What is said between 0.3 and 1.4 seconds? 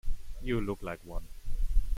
You look like one.